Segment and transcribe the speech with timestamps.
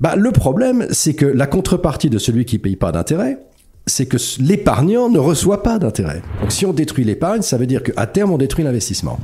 [0.00, 3.38] bah, Le problème, c'est que la contrepartie de celui qui paye pas d'intérêt,
[3.86, 6.22] c'est que l'épargnant ne reçoit pas d'intérêt.
[6.40, 9.18] Donc si on détruit l'épargne, ça veut dire qu'à terme, on détruit l'investissement.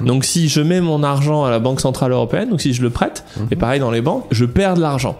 [0.00, 2.90] Donc si je mets mon argent à la Banque Centrale Européenne, donc si je le
[2.90, 5.18] prête, et pareil dans les banques, je perds de l'argent.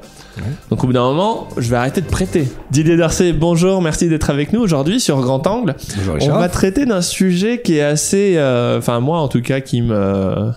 [0.70, 2.48] Donc au bout d'un moment, je vais arrêter de prêter.
[2.70, 5.74] Didier Darcé, bonjour, merci d'être avec nous aujourd'hui sur Grand Angle.
[5.96, 9.60] Bonjour On va traiter d'un sujet qui est assez, euh, enfin moi en tout cas,
[9.60, 10.52] qui me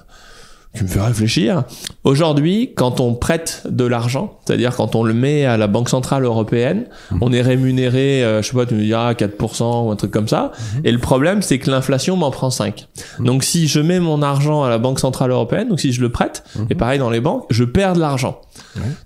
[0.75, 1.63] qui me fait réfléchir.
[2.03, 6.23] Aujourd'hui, quand on prête de l'argent, c'est-à-dire quand on le met à la Banque Centrale
[6.23, 6.85] Européenne,
[7.21, 10.27] on est rémunéré, euh, je sais pas, tu me diras 4% ou un truc comme
[10.27, 10.51] ça.
[10.83, 12.87] Et le problème, c'est que l'inflation m'en prend 5.
[13.19, 16.09] Donc si je mets mon argent à la Banque Centrale Européenne, donc si je le
[16.09, 18.41] prête, et pareil dans les banques, je perds de l'argent.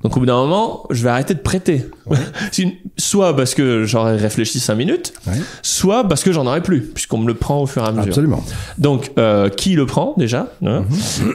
[0.03, 1.85] Donc au bout d'un moment, je vais arrêter de prêter.
[2.97, 5.13] Soit parce que j'aurais réfléchi 5 minutes,
[5.61, 8.09] soit parce que j'en aurais plus, puisqu'on me le prend au fur et à mesure.
[8.09, 8.43] Absolument.
[8.77, 10.83] Donc, euh, qui le prend déjà hein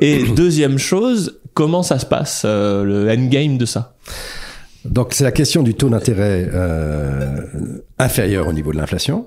[0.00, 3.96] Et deuxième chose, comment ça se passe, euh, le endgame de ça?
[4.84, 7.40] Donc c'est la question du taux d'intérêt euh,
[7.98, 9.26] inférieur au niveau de l'inflation.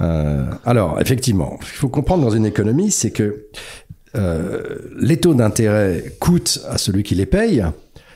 [0.00, 3.46] Euh, alors effectivement, il faut comprendre dans une économie, c'est que
[4.16, 7.64] euh, les taux d'intérêt coûtent à celui qui les paye,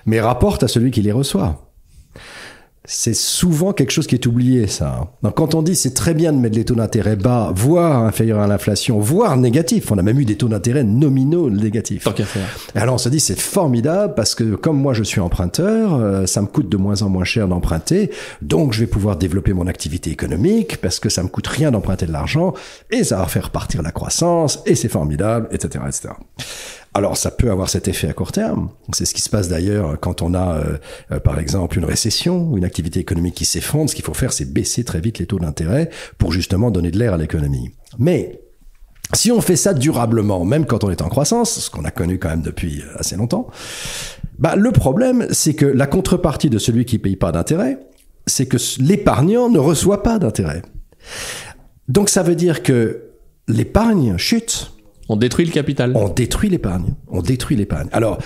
[0.06, 1.70] mais rapportent à celui qui les reçoit.
[2.84, 5.12] C'est souvent quelque chose qui est oublié, ça.
[5.22, 8.40] Donc, quand on dit c'est très bien de mettre les taux d'intérêt bas, voire inférieurs
[8.40, 12.02] à l'inflation, voire négatifs, on a même eu des taux d'intérêt nominaux négatifs.
[12.02, 12.42] Tant qu'à faire.
[12.74, 16.26] Et alors on se dit c'est formidable parce que comme moi je suis emprunteur, euh,
[16.26, 18.10] ça me coûte de moins en moins cher d'emprunter,
[18.40, 22.06] donc je vais pouvoir développer mon activité économique parce que ça me coûte rien d'emprunter
[22.06, 22.52] de l'argent
[22.90, 26.14] et ça va faire partir la croissance et c'est formidable, etc., etc.
[26.94, 28.68] Alors ça peut avoir cet effet à court terme.
[28.92, 30.78] C'est ce qui se passe d'ailleurs quand on a, euh,
[31.10, 33.88] euh, par exemple, une récession ou une activité économique qui s'effondre.
[33.88, 36.98] Ce qu'il faut faire, c'est baisser très vite les taux d'intérêt pour justement donner de
[36.98, 37.70] l'air à l'économie.
[37.98, 38.42] Mais
[39.14, 42.18] si on fait ça durablement, même quand on est en croissance, ce qu'on a connu
[42.18, 43.46] quand même depuis assez longtemps,
[44.38, 47.78] bah, le problème, c'est que la contrepartie de celui qui paye pas d'intérêt,
[48.26, 50.62] c'est que l'épargnant ne reçoit pas d'intérêt.
[51.88, 53.02] Donc ça veut dire que
[53.48, 54.71] l'épargne chute.
[55.08, 55.92] On détruit le capital.
[55.94, 56.94] On détruit l'épargne.
[57.08, 57.88] On détruit l'épargne.
[57.92, 58.18] Alors,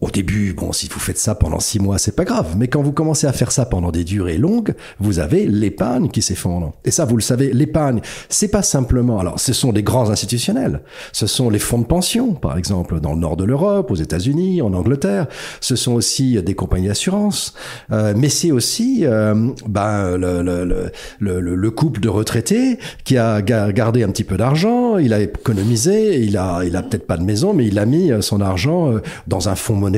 [0.00, 2.54] au début, bon, si vous faites ça pendant six mois, c'est pas grave.
[2.56, 6.22] Mais quand vous commencez à faire ça pendant des durées longues, vous avez l'épargne qui
[6.22, 6.72] s'effondre.
[6.86, 8.00] Et ça, vous le savez, l'épargne,
[8.30, 9.18] c'est pas simplement.
[9.20, 10.80] Alors, ce sont des grands institutionnels.
[11.12, 14.62] Ce sont les fonds de pension, par exemple, dans le nord de l'Europe, aux États-Unis,
[14.62, 15.26] en Angleterre.
[15.60, 17.52] Ce sont aussi des compagnies d'assurance.
[17.92, 23.18] Euh, mais c'est aussi, euh, ben, le, le, le, le, le couple de retraités qui
[23.18, 24.96] a ga- gardé un petit peu d'argent.
[24.96, 26.22] Il a économisé.
[26.24, 28.92] Il a, il a peut-être pas de maison, mais il a mis euh, son argent
[28.92, 29.89] euh, dans un fonds monétaire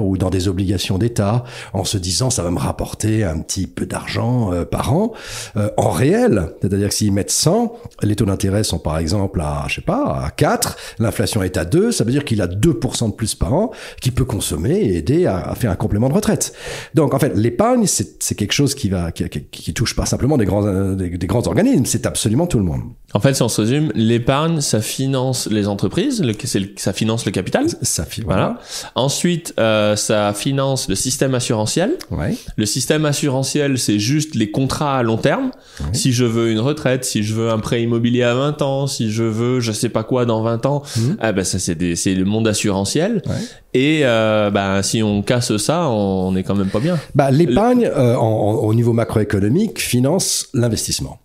[0.00, 3.86] ou dans des obligations d'État en se disant ça va me rapporter un petit peu
[3.86, 5.12] d'argent euh, par an
[5.56, 6.48] euh, en réel.
[6.60, 10.22] C'est-à-dire que s'ils mettent 100, les taux d'intérêt sont par exemple à, je sais pas,
[10.24, 13.52] à 4, l'inflation est à 2, ça veut dire qu'il a 2% de plus par
[13.54, 13.70] an
[14.00, 16.52] qu'il peut consommer et aider à, à faire un complément de retraite.
[16.94, 20.36] Donc en fait, l'épargne, c'est quelque chose qui va qui, qui, qui touche pas simplement
[20.36, 22.82] des grands euh, des, des grands organismes, c'est absolument tout le monde.
[23.14, 26.32] En fait, si on se résume, l'épargne, ça finance les entreprises, le,
[26.76, 27.66] ça finance le capital.
[27.82, 28.58] Ça fait Voilà.
[28.94, 31.92] Ensuite, euh, ça finance le système assurantiel.
[32.10, 32.36] Ouais.
[32.56, 35.50] Le système assurantiel, c'est juste les contrats à long terme.
[35.92, 39.10] Si je veux une retraite, si je veux un prêt immobilier à 20 ans, si
[39.10, 41.16] je veux je sais pas quoi dans 20 ans, Mhm.
[41.20, 41.74] ah ben ça c'est
[42.14, 43.22] le monde assurantiel.
[43.26, 43.32] Ouais.
[43.74, 46.98] Et euh, ben si on casse ça, on est quand même pas bien.
[47.14, 51.18] Bah, l'épargne, euh, au niveau macroéconomique, finance l'investissement.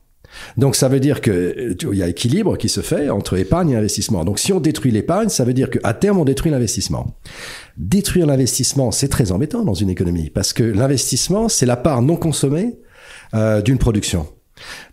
[0.58, 3.76] Donc ça veut dire que euh, y a équilibre qui se fait entre épargne et
[3.76, 4.24] investissement.
[4.24, 7.18] Donc si on détruit l'épargne, ça veut dire qu'à terme on détruit l'investissement.
[7.78, 12.16] Détruire l'investissement, c'est très embêtant dans une économie parce que l'investissement, c'est la part non
[12.16, 12.78] consommée
[13.34, 14.28] euh, d'une production.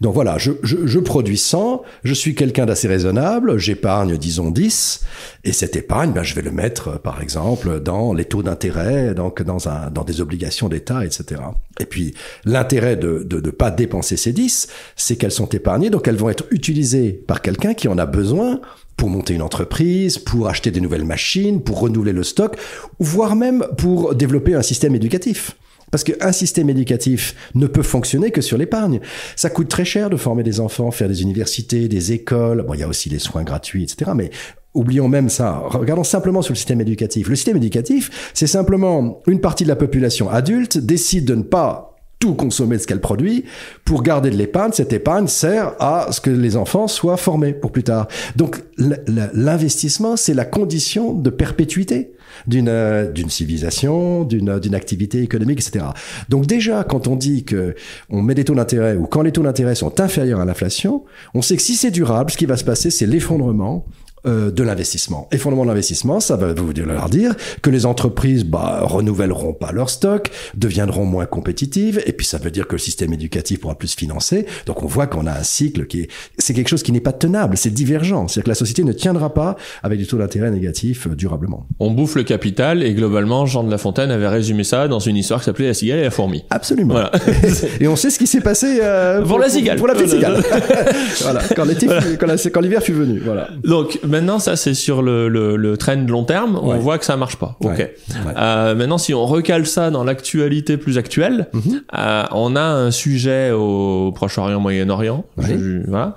[0.01, 5.05] Donc voilà, je, je, je produis 100, je suis quelqu'un d'assez raisonnable, j'épargne disons 10,
[5.45, 9.15] et cette épargne, ben, je vais le mettre euh, par exemple dans les taux d'intérêt,
[9.15, 11.41] donc dans, un, dans des obligations d'État, etc.
[11.81, 12.15] Et puis
[12.45, 16.45] l'intérêt de ne pas dépenser ces 10, c'est qu'elles sont épargnées, donc elles vont être
[16.51, 18.61] utilisées par quelqu'un qui en a besoin
[18.97, 22.57] pour monter une entreprise, pour acheter des nouvelles machines, pour renouveler le stock,
[22.99, 25.57] voire même pour développer un système éducatif.
[25.95, 28.99] Parce qu'un système éducatif ne peut fonctionner que sur l'épargne.
[29.37, 32.65] Ça coûte très cher de former des enfants, faire des universités, des écoles.
[32.67, 34.11] Bon, il y a aussi les soins gratuits, etc.
[34.13, 34.31] Mais
[34.75, 35.63] oublions même ça.
[35.67, 37.29] Regardons simplement sur le système éducatif.
[37.29, 41.95] Le système éducatif, c'est simplement une partie de la population adulte décide de ne pas
[42.19, 43.45] tout consommer de ce qu'elle produit
[43.85, 44.73] pour garder de l'épargne.
[44.73, 48.09] Cette épargne sert à ce que les enfants soient formés pour plus tard.
[48.35, 52.14] Donc l'investissement, c'est la condition de perpétuité
[52.47, 55.87] d'une euh, d'une civilisation, d'une d'une activité économique, etc.
[56.29, 57.75] Donc déjà, quand on dit que
[58.11, 61.05] on met des taux d'intérêt ou quand les taux d'intérêt sont inférieurs à l'inflation,
[61.35, 63.87] on sait que si c'est durable, ce qui va se passer, c'est l'effondrement
[64.27, 65.29] euh, de l'investissement.
[65.33, 69.71] Et fondement de l'investissement, ça va vous leur dire que les entreprises bah, renouvelleront pas
[69.73, 73.75] leur stock, deviendront moins compétitives, et puis ça veut dire que le système éducatif pourra
[73.75, 74.47] plus financer.
[74.67, 77.13] Donc on voit qu'on a un cycle qui est, c'est quelque chose qui n'est pas
[77.13, 78.27] tenable, c'est divergent.
[78.29, 81.67] C'est-à-dire que la société ne tiendra pas avec du taux d'intérêt négatif euh, durablement.
[81.79, 85.17] On bouffe le capital et globalement, Jean de La Fontaine avait résumé ça dans une
[85.17, 86.45] histoire qui s'appelait La cigale et la fourmi.
[86.51, 86.95] Absolument.
[86.95, 87.13] Voilà.
[87.81, 89.77] et on sait ce qui s'est passé euh, pour, la cigale.
[89.77, 90.43] Pour, la petite cigale.
[91.21, 91.43] voilà.
[91.55, 93.21] Quand l'hiver fut venu.
[93.23, 93.49] Voilà.
[93.63, 96.59] Donc maintenant, ça c'est sur le, le, le trend long terme.
[96.63, 97.57] On voit que ça marche pas.
[97.61, 97.91] Ok.
[98.37, 101.83] Euh, maintenant, si on recale ça dans l'actualité plus actuelle, mhm.
[101.97, 106.15] euh, on a un sujet au Proche-Orient, Moyen-Orient, voilà,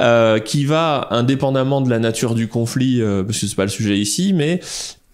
[0.00, 3.68] euh, qui va indépendamment de la nature du conflit, euh, parce que c'est pas le
[3.68, 4.60] sujet ici, mais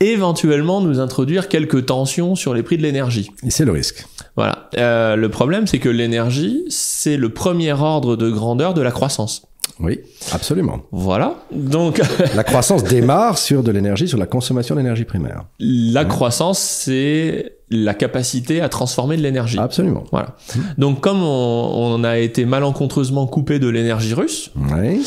[0.00, 3.30] éventuellement nous introduire quelques tensions sur les prix de l'énergie.
[3.44, 4.06] Et c'est le risque.
[4.36, 4.68] Voilà.
[4.76, 9.42] Euh, le problème, c'est que l'énergie, c'est le premier ordre de grandeur de la croissance.
[9.80, 10.00] Oui,
[10.32, 10.80] absolument.
[10.90, 11.36] Voilà.
[11.52, 12.00] Donc
[12.34, 15.44] la croissance démarre sur de l'énergie, sur la consommation d'énergie primaire.
[15.60, 19.58] La croissance, c'est la capacité à transformer de l'énergie.
[19.58, 20.04] Absolument.
[20.10, 20.36] Voilà.
[20.78, 25.04] Donc comme on, a été malencontreusement coupé de l'énergie russe, oui.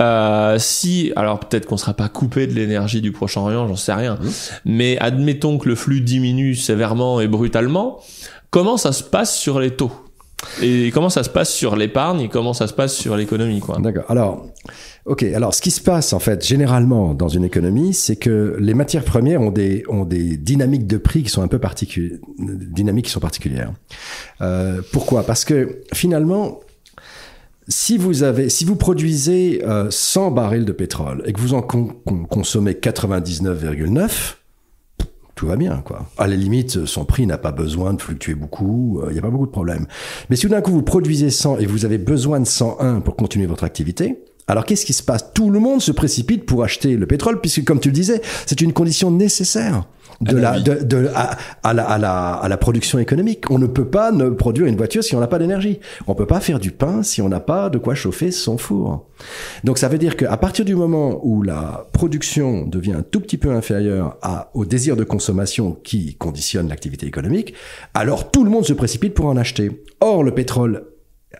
[0.00, 4.18] Euh, si, alors peut-être qu'on sera pas coupé de l'énergie du Proche-Orient, j'en sais rien,
[4.64, 8.00] mais admettons que le flux diminue sévèrement et brutalement,
[8.50, 9.92] comment ça se passe sur les taux?
[10.62, 13.60] Et comment ça se passe sur l'épargne et comment ça se passe sur l'économie.
[13.78, 14.04] D'accord.
[14.08, 14.46] Alors,
[15.06, 15.22] ok.
[15.22, 19.04] Alors, ce qui se passe en fait généralement dans une économie, c'est que les matières
[19.04, 23.12] premières ont des ont des dynamiques de prix qui sont un peu particulières, dynamiques qui
[23.12, 23.72] sont particulières.
[24.40, 25.24] Euh, pourquoi?
[25.24, 26.60] Parce que finalement,
[27.68, 31.62] si vous avez, si vous produisez 100 euh, barils de pétrole et que vous en
[31.62, 34.36] consommez 99,9
[35.34, 36.06] tout va bien, quoi.
[36.16, 39.22] À la limite, son prix n'a pas besoin de fluctuer beaucoup, il euh, n'y a
[39.22, 39.86] pas beaucoup de problèmes.
[40.30, 43.46] Mais si d'un coup vous produisez 100 et vous avez besoin de 101 pour continuer
[43.46, 45.32] votre activité, alors qu'est-ce qui se passe?
[45.32, 48.60] Tout le monde se précipite pour acheter le pétrole, puisque comme tu le disais, c'est
[48.60, 49.86] une condition nécessaire
[50.20, 53.50] de la, de, de, à, à, la, à, la, à la production économique.
[53.50, 55.80] On ne peut pas ne produire une voiture si on n'a pas d'énergie.
[56.06, 59.06] On peut pas faire du pain si on n'a pas de quoi chauffer son four.
[59.64, 63.38] Donc ça veut dire qu'à partir du moment où la production devient un tout petit
[63.38, 67.54] peu inférieure à, au désir de consommation qui conditionne l'activité économique,
[67.92, 69.84] alors tout le monde se précipite pour en acheter.
[70.00, 70.84] Or, le pétrole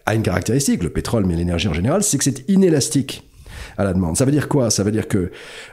[0.06, 3.29] a une caractéristique, le pétrole mais l'énergie en général, c'est que c'est inélastique
[3.77, 4.17] à la demande.
[4.17, 4.71] Ça veut dire quoi?
[4.71, 5.31] Ça veut dire que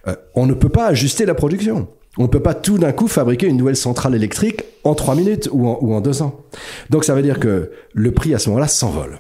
[0.08, 1.88] euh, on ne peut pas ajuster la production.
[2.18, 5.50] On ne peut pas tout d'un coup fabriquer une nouvelle centrale électrique en trois minutes
[5.52, 6.42] ou en, ou en deux ans.
[6.90, 9.20] Donc ça veut dire que le prix à ce moment-là s'envole.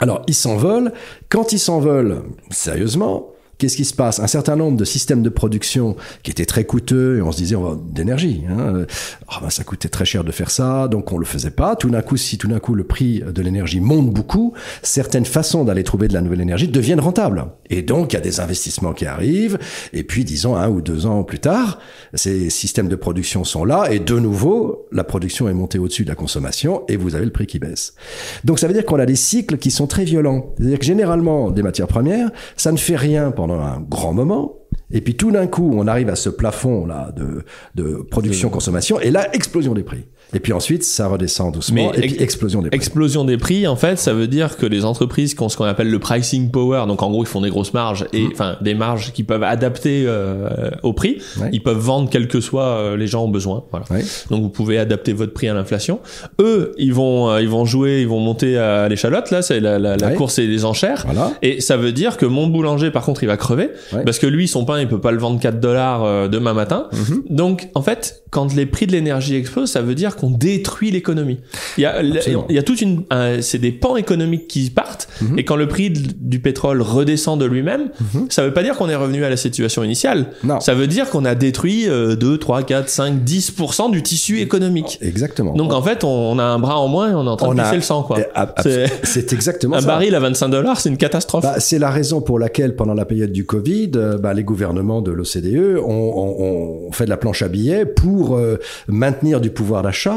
[0.00, 0.92] Alors, il s'envole.
[1.28, 3.31] Quand il s'envole, sérieusement,
[3.62, 4.18] qu'est-ce qui se passe?
[4.18, 5.94] Un certain nombre de systèmes de production
[6.24, 7.54] qui étaient très coûteux, et on se disait,
[7.92, 8.42] d'énergie.
[8.50, 8.86] Hein,
[9.28, 11.76] oh ben, ça coûtait très cher de faire ça, donc on le faisait pas.
[11.76, 15.62] Tout d'un coup, si tout d'un coup le prix de l'énergie monte beaucoup, certaines façons
[15.62, 17.46] d'aller trouver de la nouvelle énergie deviennent rentables.
[17.70, 19.60] Et donc, il y a des investissements qui arrivent,
[19.92, 21.78] et puis, disons, un ou deux ans plus tard,
[22.14, 26.08] ces systèmes de production sont là, et de nouveau, la production est montée au-dessus de
[26.08, 27.94] la consommation, et vous avez le prix qui baisse.
[28.42, 30.52] Donc, ça veut dire qu'on a des cycles qui sont très violents.
[30.58, 34.58] C'est-à-dire que généralement, des matières premières, ça ne fait rien pendant un grand moment.
[34.90, 37.44] Et puis tout d'un coup, on arrive à ce plafond là de,
[37.74, 40.06] de production-consommation, et là, explosion des prix.
[40.34, 41.92] Et puis ensuite, ça redescend doucement.
[41.92, 42.76] et puis explosion des prix.
[42.76, 45.64] Explosion des prix, en fait, ça veut dire que les entreprises qui ont ce qu'on
[45.64, 48.30] appelle le pricing power, donc en gros, ils font des grosses marges et mmh.
[48.32, 51.18] enfin des marges qui peuvent adapter euh, au prix.
[51.52, 53.64] Ils peuvent vendre quel que soit euh, les gens ont besoin.
[53.70, 53.84] Voilà.
[54.30, 56.00] Donc vous pouvez adapter votre prix à l'inflation.
[56.40, 59.30] Eux, ils vont euh, ils vont jouer, ils vont monter à l'échalote.
[59.30, 61.02] Là, c'est la, la, la course et les enchères.
[61.04, 61.32] Voilà.
[61.42, 63.70] Et ça veut dire que mon boulanger, par contre, il va crever
[64.04, 66.88] parce que lui, son pain, il peut pas le vendre 4 dollars demain matin.
[66.92, 67.34] Mmh.
[67.34, 71.40] Donc, en fait, quand les prix de l'énergie explosent, ça veut dire qu'on détruit l'économie.
[71.76, 73.04] Il y a, il y a toute une,
[73.40, 75.38] c'est des pans économiques qui partent, mhm.
[75.38, 78.26] et quand le prix du pétrole redescend de lui-même, mhm.
[78.28, 80.26] ça veut pas dire qu'on est revenu à la situation initiale.
[80.44, 80.60] Non.
[80.60, 84.98] Ça veut dire qu'on a détruit 2, 3, 4, 5, 10% du tissu économique.
[85.02, 85.54] Exactement.
[85.54, 87.60] Donc en fait, on, a un bras en moins et on est en train de
[87.60, 88.18] pisser le sang, quoi.
[88.20, 91.42] Eh, c'est exactement un baril à 25 dollars, c'est une catastrophe.
[91.42, 95.02] Bah, c'est la raison pour laquelle, pendant la période du Covid, euh, bah, les gouvernements
[95.02, 99.40] de l'OCDE ont, ont, ont, fait de la planche à billets pour pour euh, maintenir
[99.40, 100.11] du pouvoir d'achat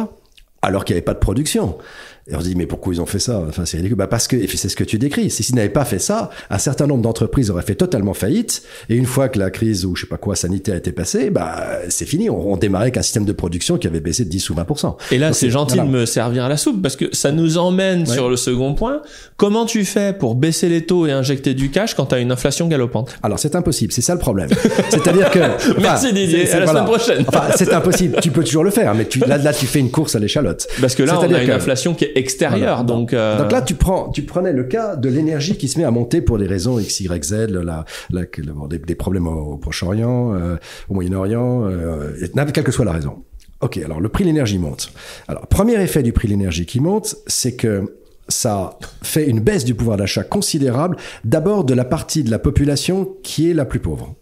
[0.62, 1.78] alors qu'il n'y avait pas de production.
[2.28, 3.44] Et on se dit, mais pourquoi ils ont fait ça?
[3.48, 3.98] Enfin, c'est ridicule.
[3.98, 6.58] Bah parce que, c'est ce que tu décris, si s'ils n'avaient pas fait ça, un
[6.58, 8.64] certain nombre d'entreprises auraient fait totalement faillite.
[8.90, 11.30] Et une fois que la crise ou je sais pas quoi sanitaire a été passée,
[11.30, 12.32] bah c'est fini.
[12.32, 14.96] On, on démarrait avec un système de production qui avait baissé de 10 ou 20%.
[15.12, 18.08] Et là, c'est gentil de me servir à la soupe parce que ça nous emmène
[18.08, 19.04] sur le second point.
[19.38, 22.32] Comment tu fais pour baisser les taux et injecter du cash quand tu as une
[22.32, 23.16] inflation galopante?
[23.22, 24.50] Alors c'est impossible, c'est ça le problème.
[24.90, 25.40] C'est-à-dire que...
[25.80, 27.24] Merci Didier, à la semaine prochaine.
[27.28, 29.92] Enfin, c'est impossible, tu peux toujours le faire, mais tu, là, là tu fais une
[29.92, 30.68] course à l'échalote.
[30.82, 32.84] Parce que là, on a une inflation qui est extérieur.
[32.84, 33.38] Donc, euh...
[33.38, 36.22] donc là, tu prends, tu prenais le cas de l'énergie qui se met à monter
[36.22, 38.26] pour des raisons X, Y, Z, la, la,
[38.70, 40.56] des, des, problèmes au, Proche-Orient, euh,
[40.90, 42.14] au Moyen-Orient, euh,
[42.54, 43.24] quelle que soit la raison.
[43.62, 44.92] Ok, alors le prix de l'énergie monte.
[45.28, 47.96] Alors, premier effet du prix de l'énergie qui monte, c'est que
[48.28, 53.16] ça fait une baisse du pouvoir d'achat considérable, d'abord de la partie de la population
[53.24, 54.16] qui est la plus pauvre.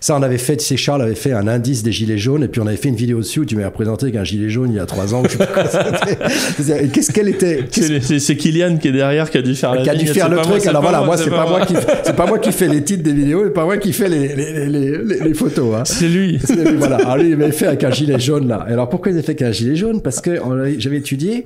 [0.00, 2.48] Ça, on avait fait, tu sais, Charles avait fait un indice des gilets jaunes, et
[2.48, 4.76] puis on avait fait une vidéo dessus où tu m'avais représenté qu'un gilet jaune il
[4.76, 5.22] y a trois ans.
[6.92, 9.94] Qu'est-ce qu'elle était C'est Kylian qui est derrière qui a dû faire la Qui a
[9.94, 10.66] dû faire le truc.
[10.66, 13.12] Alors voilà, moi, c'est pas, moi qui, c'est pas moi qui fais les titres des
[13.12, 15.74] vidéos, et pas moi qui fais les, les, les, les, photos.
[15.76, 15.82] Hein.
[15.84, 16.38] C'est lui.
[16.76, 16.96] Voilà.
[16.96, 18.64] Alors lui, il avait fait avec un gilet jaune là.
[18.68, 20.02] Alors pourquoi il avait fait qu'un gilet jaune?
[20.02, 20.40] Parce que
[20.78, 21.44] j'avais étudié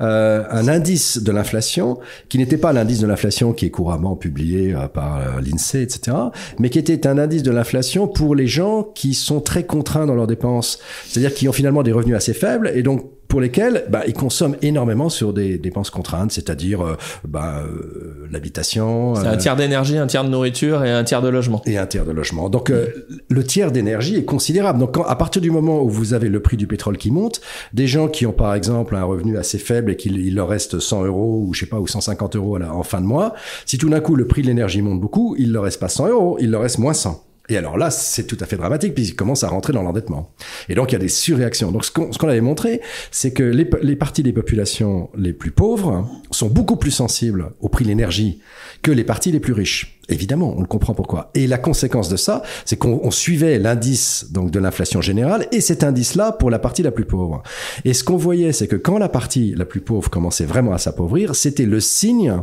[0.00, 4.74] euh, un indice de l'inflation qui n'était pas l'indice de l'inflation qui est couramment publié
[4.74, 6.16] euh, par euh, l'INSEE, etc.,
[6.58, 7.63] mais qui était un indice de l'inflation
[8.12, 11.92] pour les gens qui sont très contraints dans leurs dépenses, c'est-à-dire qui ont finalement des
[11.92, 16.30] revenus assez faibles et donc pour lesquels bah, ils consomment énormément sur des dépenses contraintes,
[16.30, 19.16] c'est-à-dire euh, bah, euh, l'habitation.
[19.16, 21.60] C'est un euh, tiers d'énergie, un tiers de nourriture et un tiers de logement.
[21.66, 22.48] Et un tiers de logement.
[22.48, 24.78] Donc le tiers d'énergie est considérable.
[24.78, 27.40] Donc quand, à partir du moment où vous avez le prix du pétrole qui monte,
[27.72, 31.06] des gens qui ont par exemple un revenu assez faible et qu'il leur reste 100
[31.06, 33.34] euros ou je sais pas ou 150 euros en fin de mois,
[33.66, 36.08] si tout d'un coup le prix de l'énergie monte beaucoup, il leur reste pas 100
[36.08, 37.23] euros, il leur reste moins 100.
[37.50, 40.32] Et alors là, c'est tout à fait dramatique, puisqu'ils commencent à rentrer dans l'endettement.
[40.70, 41.72] Et donc, il y a des surréactions.
[41.72, 46.08] Donc, ce qu'on avait montré, c'est que les, les, parties des populations les plus pauvres
[46.30, 48.40] sont beaucoup plus sensibles au prix de l'énergie
[48.80, 50.00] que les parties les plus riches.
[50.08, 51.30] Évidemment, on le comprend pourquoi.
[51.34, 55.84] Et la conséquence de ça, c'est qu'on suivait l'indice donc de l'inflation générale et cet
[55.84, 57.42] indice-là pour la partie la plus pauvre.
[57.84, 60.78] Et ce qu'on voyait, c'est que quand la partie la plus pauvre commençait vraiment à
[60.78, 62.38] s'appauvrir, c'était le signe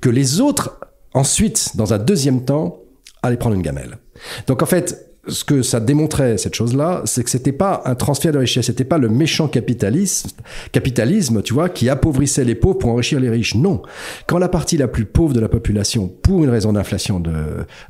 [0.00, 0.80] que les autres,
[1.14, 2.80] ensuite, dans un deuxième temps,
[3.22, 3.98] allaient prendre une gamelle.
[4.46, 8.32] Donc en fait, ce que ça démontrait cette chose-là, c'est que c'était pas un transfert
[8.32, 10.30] de richesse, c'était pas le méchant capitalisme,
[10.72, 13.54] capitalisme, tu vois, qui appauvrissait les pauvres pour enrichir les riches.
[13.54, 13.82] Non.
[14.26, 17.32] Quand la partie la plus pauvre de la population, pour une raison d'inflation de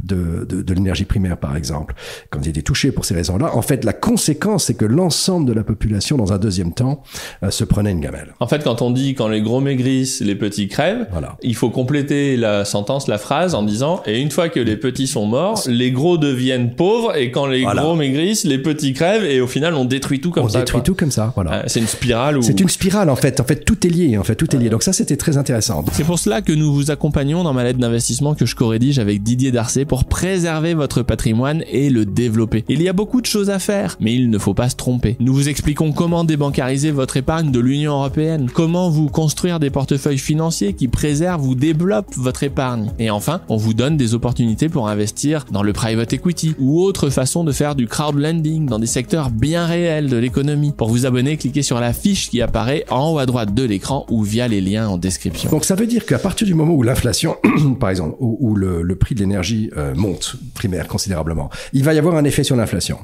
[0.02, 1.95] de, de, de l'énergie primaire par exemple,
[2.31, 5.52] quand il était touché pour ces raisons-là, en fait, la conséquence, c'est que l'ensemble de
[5.52, 7.02] la population, dans un deuxième temps,
[7.43, 8.35] euh, se prenait une gamelle.
[8.40, 11.37] En fait, quand on dit quand les gros maigrissent, les petits crèvent, voilà.
[11.43, 15.07] il faut compléter la sentence, la phrase en disant et une fois que les petits
[15.07, 19.25] sont morts, les gros deviennent pauvres et et quand les gros maigrissent, les petits crèvent
[19.25, 20.59] et au final on détruit tout comme ça.
[20.59, 21.64] On détruit tout comme ça, voilà.
[21.66, 22.38] c'est une spirale.
[22.42, 23.40] C'est une spirale en fait.
[23.40, 24.16] En fait, tout est lié.
[24.18, 24.68] En fait, tout est lié.
[24.68, 25.85] Donc ça, c'était très intéressant.
[25.92, 29.23] C'est pour cela que nous vous accompagnons dans ma lettre d'investissement que je co-rédige avec
[29.23, 32.64] Didier Darcet pour préserver votre patrimoine et le développer.
[32.68, 35.16] Il y a beaucoup de choses à faire, mais il ne faut pas se tromper.
[35.21, 40.18] Nous vous expliquons comment débancariser votre épargne de l'Union européenne, comment vous construire des portefeuilles
[40.18, 42.90] financiers qui préservent ou développent votre épargne.
[42.99, 47.11] Et enfin, on vous donne des opportunités pour investir dans le private equity ou autre
[47.16, 50.75] façon de faire du crowdlending dans des secteurs bien réels de l'économie.
[50.76, 54.04] Pour vous abonner, cliquez sur la fiche qui apparaît en haut à droite de l'écran
[54.11, 55.49] ou via les liens en description.
[55.49, 57.38] Donc ça veut dire qu'à partir du moment où l'inflation,
[57.80, 62.16] par exemple, où, le, prix de l'énergie euh, monte primaire considérablement, il va y avoir
[62.16, 62.99] un effet sur l'inflation.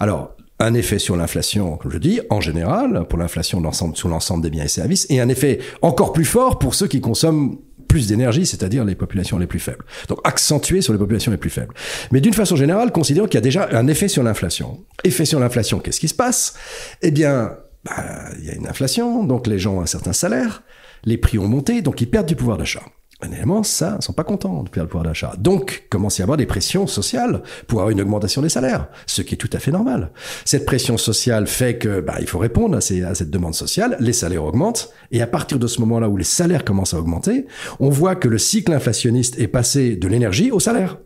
[0.00, 3.62] Alors, un effet sur l'inflation, comme je dis, en général, pour l'inflation
[3.94, 7.00] sur l'ensemble des biens et services, et un effet encore plus fort pour ceux qui
[7.00, 7.56] consomment
[7.96, 9.86] plus d'énergie, c'est-à-dire les populations les plus faibles.
[10.08, 11.72] Donc accentué sur les populations les plus faibles.
[12.12, 14.84] Mais d'une façon générale, considérons qu'il y a déjà un effet sur l'inflation.
[15.02, 16.58] Effet sur l'inflation, qu'est-ce qui se passe?
[17.00, 17.94] Eh bien, bah,
[18.38, 20.62] il y a une inflation, donc les gens ont un certain salaire,
[21.04, 22.82] les prix ont monté, donc ils perdent du pouvoir d'achat.
[23.24, 25.34] Évidemment, ça, ils sont pas contents de perdre le pouvoir d'achat.
[25.38, 29.22] Donc, commence à y avoir des pressions sociales pour avoir une augmentation des salaires, ce
[29.22, 30.10] qui est tout à fait normal.
[30.44, 34.12] Cette pression sociale fait que, bah, il faut répondre à, à cette demande sociale, les
[34.12, 37.46] salaires augmentent, et à partir de ce moment-là où les salaires commencent à augmenter,
[37.80, 40.98] on voit que le cycle inflationniste est passé de l'énergie au salaire.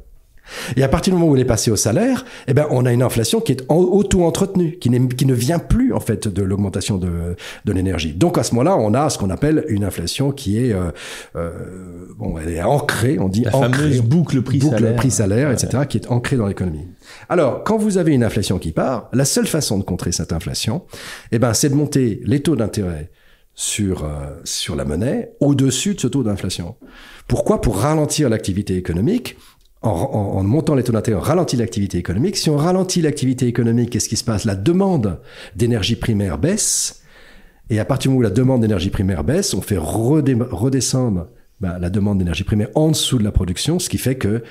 [0.77, 2.93] Et à partir du moment où il est passé au salaire, eh ben, on a
[2.93, 7.37] une inflation qui est auto-entretenue, qui, qui ne vient plus, en fait, de l'augmentation de,
[7.65, 8.13] de l'énergie.
[8.13, 10.91] Donc, à ce moment-là, on a ce qu'on appelle une inflation qui est, euh,
[11.37, 11.51] euh,
[12.17, 13.71] bon, elle est ancrée, on dit La ancrée.
[13.71, 14.81] fameuse boucle prix-salaire.
[14.81, 16.89] Boucle prix-salaire, etc., qui est ancrée dans l'économie.
[17.29, 20.83] Alors, quand vous avez une inflation qui part, la seule façon de contrer cette inflation,
[21.33, 23.11] eh ben, c'est de monter les taux d'intérêt
[23.55, 24.09] sur, euh,
[24.45, 26.77] sur la monnaie au-dessus de ce taux d'inflation.
[27.29, 27.61] Pourquoi?
[27.61, 29.37] Pour ralentir l'activité économique
[29.83, 32.37] en, montant les taux d'intérêt, on ralentit l'activité économique.
[32.37, 34.45] Si on ralentit l'activité économique, qu'est-ce qui se passe?
[34.45, 35.21] La demande
[35.57, 37.03] d'énergie primaire baisse.
[37.71, 41.29] Et à partir du moment où la demande d'énergie primaire baisse, on fait redescendre
[41.61, 44.43] ben, la demande d'énergie primaire en dessous de la production, ce qui fait que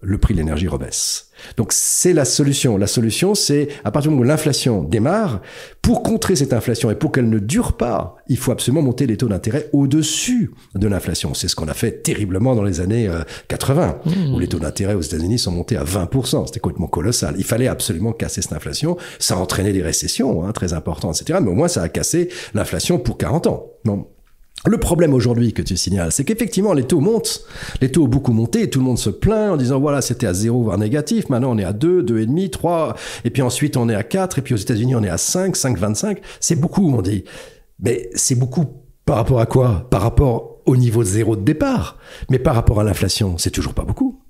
[0.00, 1.28] le prix de l'énergie rebaisse.
[1.56, 2.76] Donc c'est la solution.
[2.76, 5.42] La solution, c'est à partir du moment où l'inflation démarre,
[5.82, 9.16] pour contrer cette inflation et pour qu'elle ne dure pas, il faut absolument monter les
[9.16, 11.34] taux d'intérêt au-dessus de l'inflation.
[11.34, 13.10] C'est ce qu'on a fait terriblement dans les années
[13.48, 16.46] 80, euh, où les taux d'intérêt aux États-Unis sont montés à 20%.
[16.46, 17.34] C'était complètement colossal.
[17.36, 18.96] Il fallait absolument casser cette inflation.
[19.18, 21.40] Ça a entraîné des récessions hein, très importantes, etc.
[21.42, 23.66] Mais au moins, ça a cassé l'inflation pour 40 ans.
[23.84, 24.06] Non.
[24.64, 27.44] Le problème aujourd'hui que tu signales, c'est qu'effectivement les taux montent,
[27.80, 30.34] les taux ont beaucoup monté, tout le monde se plaint en disant voilà c'était à
[30.34, 33.94] zéro voire négatif, maintenant on est à 2, 2,5, 3, et puis ensuite on est
[33.94, 37.24] à 4, et puis aux États-Unis on est à 5, 5,25, c'est beaucoup on dit.
[37.80, 38.66] Mais c'est beaucoup
[39.04, 39.88] par rapport à quoi?
[39.90, 41.98] Par rapport au niveau zéro de départ,
[42.30, 44.20] mais par rapport à l'inflation, c'est toujours pas beaucoup.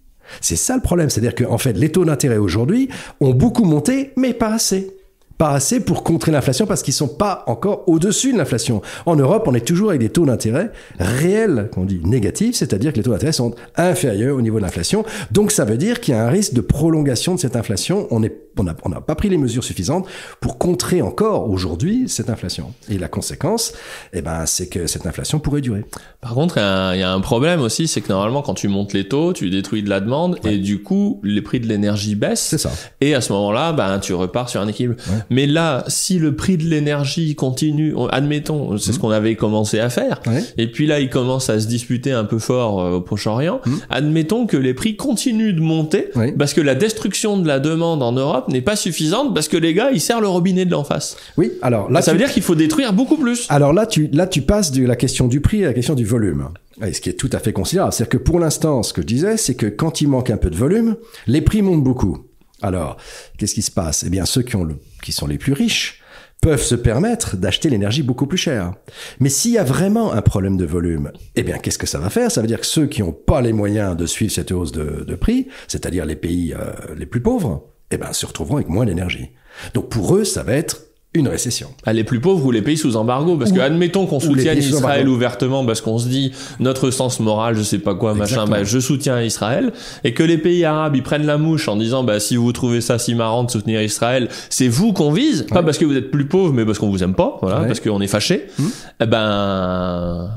[0.40, 2.88] C'est ça le problème, c'est-à-dire qu'en fait les taux d'intérêt aujourd'hui
[3.20, 4.96] ont beaucoup monté, mais pas assez
[5.42, 8.80] pas assez pour contrer l'inflation parce qu'ils sont pas encore au-dessus de l'inflation.
[9.06, 10.70] En Europe, on est toujours avec des taux d'intérêt
[11.00, 15.04] réels, qu'on dit négatifs, c'est-à-dire que les taux d'intérêt sont inférieurs au niveau de l'inflation.
[15.32, 18.06] Donc ça veut dire qu'il y a un risque de prolongation de cette inflation.
[18.12, 18.22] On
[18.58, 20.06] on n'a on pas pris les mesures suffisantes
[20.40, 22.72] pour contrer encore aujourd'hui cette inflation.
[22.88, 23.72] Et la conséquence,
[24.12, 25.84] eh ben, c'est que cette inflation pourrait durer.
[26.20, 29.08] Par contre, il y, a un problème aussi, c'est que normalement, quand tu montes les
[29.08, 32.42] taux, tu détruis de la demande et du coup, les prix de l'énergie baissent.
[32.42, 32.70] C'est ça.
[33.00, 34.96] Et à ce moment-là, ben, tu repars sur un équilibre.
[35.30, 39.00] Mais là, si le prix de l'énergie continue, admettons, c'est ce mmh.
[39.00, 40.20] qu'on avait commencé à faire,
[40.56, 43.70] et puis là, il commence à se disputer un peu fort euh, au Proche-Orient, mmh.
[43.90, 48.12] admettons que les prix continuent de monter, parce que la destruction de la demande en
[48.12, 51.16] Europe n'est pas suffisante, parce que les gars, ils serrent le robinet de l'en face.
[51.36, 52.02] Oui, alors là...
[52.02, 53.46] Ça veut dire qu'il faut détruire beaucoup plus.
[53.48, 56.04] Alors là, tu, là, tu passes de la question du prix à la question du
[56.04, 56.48] volume.
[56.84, 57.92] Et ce qui est tout à fait considérable.
[57.92, 60.50] C'est-à-dire que pour l'instant, ce que je disais, c'est que quand il manque un peu
[60.50, 60.96] de volume,
[61.26, 62.26] les prix montent beaucoup.
[62.62, 62.96] Alors,
[63.38, 64.04] qu'est-ce qui se passe?
[64.06, 66.00] Eh bien, ceux qui, ont le, qui sont les plus riches
[66.40, 68.72] peuvent se permettre d'acheter l'énergie beaucoup plus chère.
[69.20, 72.10] Mais s'il y a vraiment un problème de volume, eh bien, qu'est-ce que ça va
[72.10, 72.32] faire?
[72.32, 75.04] Ça veut dire que ceux qui n'ont pas les moyens de suivre cette hausse de,
[75.06, 78.86] de prix, c'est-à-dire les pays euh, les plus pauvres, eh ben, se retrouveront avec moins
[78.86, 79.28] d'énergie.
[79.74, 80.82] Donc pour eux, ça va être
[81.14, 81.68] une récession.
[81.84, 85.08] Ah, les plus pauvres ou les pays sous embargo Parce que admettons qu'on soutienne Israël
[85.08, 88.78] ouvertement parce qu'on se dit notre sens moral, je sais pas quoi, machin, bah, je
[88.78, 89.72] soutiens Israël,
[90.04, 92.80] et que les pays arabes ils prennent la mouche en disant bah si vous trouvez
[92.80, 96.10] ça si marrant de soutenir Israël, c'est vous qu'on vise, pas parce que vous êtes
[96.10, 98.46] plus pauvres, mais parce qu'on vous aime pas, voilà, parce qu'on est fâché.
[98.58, 98.70] Hum.
[99.00, 100.30] Eh ben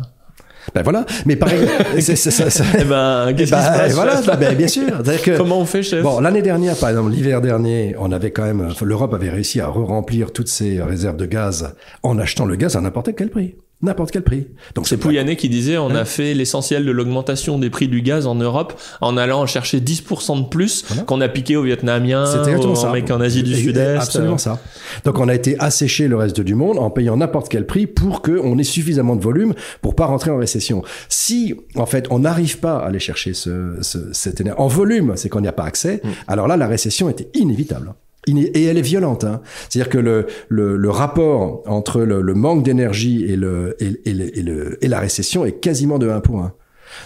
[0.73, 1.05] ben voilà.
[1.25, 1.67] Mais pareil,
[1.99, 2.63] c'est ça.
[2.79, 3.93] Eh ben, qu'est-ce qui se passe?
[3.93, 5.03] Voilà, ben, bien sûr.
[5.23, 6.03] Que, Comment on fait, chef?
[6.03, 9.67] Bon, l'année dernière, par exemple, l'hiver dernier, on avait quand même, l'Europe avait réussi à
[9.67, 14.11] re-remplir toutes ses réserves de gaz en achetant le gaz à n'importe quel prix n'importe
[14.11, 14.47] quel prix.
[14.73, 18.01] Donc c'est Pouyanné qui disait on a hein fait l'essentiel de l'augmentation des prix du
[18.01, 22.91] gaz en Europe en allant chercher 10% de plus qu'on a piqué aux Vietnamiens, aux
[22.91, 23.97] mecs en Asie du Sud-Est.
[23.97, 24.59] Absolument ça.
[25.03, 28.21] Donc on a été asséché le reste du monde en payant n'importe quel prix pour
[28.21, 30.83] qu'on ait suffisamment de volume pour pas rentrer en récession.
[31.09, 35.13] Si en fait on n'arrive pas à aller chercher ce, ce, cette énergie en volume,
[35.15, 36.01] c'est qu'on n'y a pas accès.
[36.03, 36.09] Mm.
[36.27, 37.93] Alors là la récession était inévitable
[38.27, 39.23] et elle est violente.
[39.23, 39.41] Hein.
[39.69, 44.41] C'est-à-dire que le, le, le, rapport entre le, le manque d'énergie et, le, et, et,
[44.41, 46.53] le, et, la récession est quasiment de 1 pour 1.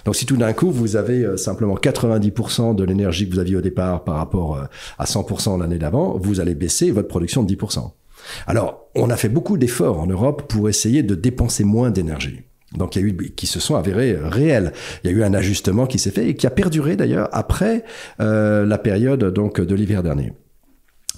[0.06, 3.56] Donc si tout d'un coup vous avez euh, simplement 90% de l'énergie que vous aviez
[3.56, 4.66] au départ par rapport euh,
[4.98, 7.92] à 100% l'année d'avant, vous allez baisser votre production de 10%.
[8.48, 12.42] Alors on a fait beaucoup d'efforts en Europe pour essayer de dépenser moins d'énergie.
[12.76, 14.74] Donc il y a eu qui se sont avérés réels.
[15.04, 17.84] Il y a eu un ajustement qui s'est fait et qui a perduré d'ailleurs après
[18.20, 20.34] euh, la période donc de l'hiver dernier.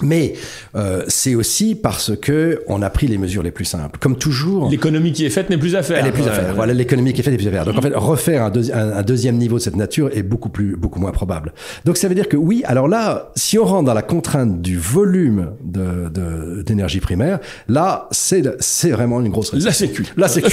[0.01, 0.33] Mais
[0.75, 3.99] euh, c'est aussi parce que on a pris les mesures les plus simples.
[3.99, 5.99] Comme toujours, l'économie qui est faite n'est plus à faire.
[5.99, 6.53] Elle est plus à faire.
[6.55, 7.65] Voilà, l'économie qui est faite n'est plus à faire.
[7.65, 10.99] Donc en fait, refaire un, un, deuxième niveau de cette nature est beaucoup plus, beaucoup
[10.99, 11.53] moins probable.
[11.85, 12.63] Donc ça veut dire que oui.
[12.65, 18.43] Alors là, si on rentre dans la contrainte du volume de d'énergie primaire, là, c'est
[18.59, 19.53] c'est vraiment une grosse.
[19.53, 20.05] La sécu.
[20.17, 20.49] La sécu.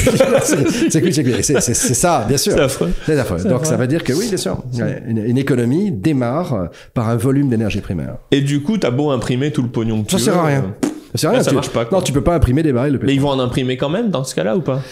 [0.91, 1.33] sécu, sécu.
[1.43, 2.53] C'est c'est ça, bien sûr.
[2.55, 2.93] C'est affreux.
[3.07, 3.43] C'est affreux.
[3.45, 4.63] Donc ça veut dire que oui, bien sûr,
[5.07, 8.17] une, une économie démarre par un volume d'énergie primaire.
[8.31, 10.75] Et du coup, t'as beau imprimer tout le pognon que ça sert à rien.
[11.15, 11.89] Ça, rien, ça marche pas.
[11.91, 13.07] Non, tu peux pas imprimer des barils de pétrole.
[13.09, 14.83] Mais ils vont en imprimer quand même dans ce cas-là ou pas?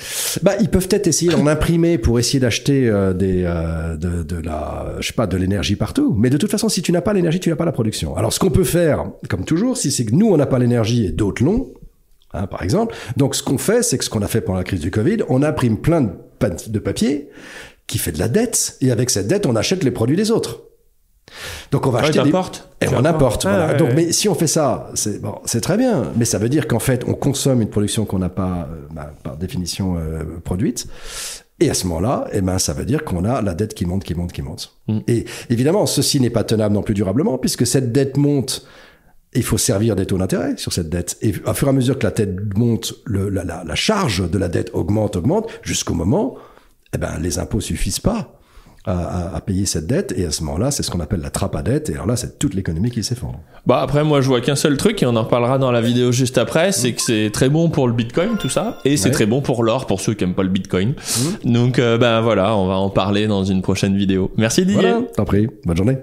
[0.43, 4.37] Bah, ils peuvent peut-être essayer d'en imprimer pour essayer d'acheter euh, des euh, de, de,
[4.37, 6.15] la, je sais pas, de l'énergie partout.
[6.17, 8.17] Mais de toute façon, si tu n'as pas l'énergie, tu n'as pas la production.
[8.17, 11.05] Alors, ce qu'on peut faire, comme toujours, si c'est que nous on n'a pas l'énergie
[11.05, 11.75] et d'autres l'ont,
[12.33, 12.95] hein, par exemple.
[13.19, 15.19] Donc, ce qu'on fait, c'est que ce qu'on a fait pendant la crise du Covid,
[15.29, 16.11] on imprime plein de,
[16.69, 17.29] de papier
[17.87, 20.63] qui fait de la dette, et avec cette dette, on achète les produits des autres.
[21.71, 22.31] Donc on va acheter des...
[22.81, 23.47] et on importe.
[23.47, 26.49] Ah, Donc mais si on fait ça, c'est bon, c'est très bien, mais ça veut
[26.49, 30.23] dire qu'en fait on consomme une production qu'on n'a pas euh, bah, par définition euh,
[30.45, 30.87] produite.
[31.59, 34.05] Et à ce moment-là, eh ben, ça veut dire qu'on a la dette qui monte,
[34.05, 34.77] qui monte, qui monte.
[34.89, 34.99] Mm.
[35.09, 38.67] Et évidemment, ceci n'est pas tenable non plus durablement, puisque cette dette monte,
[39.33, 41.17] il faut servir des taux d'intérêt sur cette dette.
[41.23, 44.31] Et à fur et à mesure que la dette monte, le, la, la, la, charge
[44.31, 46.37] de la dette augmente, augmente, jusqu'au moment,
[46.93, 48.36] eh ben, les impôts suffisent pas
[48.87, 51.57] à, à, payer cette dette et à ce moment-là c'est ce qu'on appelle la trappe
[51.57, 53.41] à dette et alors là c'est toute l'économie qui s'effondre.
[53.67, 56.13] Bah après moi je vois qu'un seul truc et on en reparlera dans la vidéo
[56.13, 59.27] juste après c'est que c'est très bon pour le bitcoin tout ça et c'est très
[59.27, 60.91] bon pour l'or pour ceux qui aiment pas le bitcoin.
[60.91, 61.53] Mmh.
[61.53, 64.31] Donc euh, ben voilà on va en parler dans une prochaine vidéo.
[64.37, 64.83] Merci Didier.
[64.83, 65.99] Voilà, t'en prie, bonne journée.